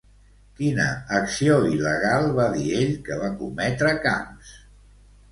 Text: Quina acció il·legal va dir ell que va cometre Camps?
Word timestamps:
Quina 0.59 0.85
acció 1.17 1.57
il·legal 1.73 2.25
va 2.39 2.45
dir 2.53 2.65
ell 2.77 2.95
que 3.09 3.17
va 3.25 3.29
cometre 3.43 3.93
Camps? 4.07 4.55